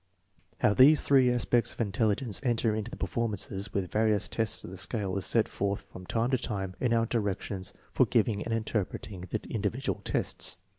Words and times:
1 0.61 0.67
How 0.67 0.73
these 0.73 1.03
three 1.03 1.31
aspects 1.31 1.73
of 1.73 1.79
intelligence 1.79 2.41
enter 2.43 2.73
into 2.73 2.89
the 2.89 2.97
performances 2.97 3.71
with 3.71 3.91
various 3.91 4.27
tests 4.27 4.63
of 4.63 4.71
the 4.71 4.77
scale 4.77 5.15
is 5.15 5.27
set 5.27 5.47
forth 5.47 5.83
from 5.93 6.07
time 6.07 6.31
to 6.31 6.39
time 6.39 6.75
in 6.79 6.91
our 6.91 7.05
directions 7.05 7.71
for 7.91 8.07
giving 8.07 8.41
and 8.43 8.51
interpreting 8.51 9.27
the 9.29 9.39
individual 9.47 10.01
tests. 10.03 10.57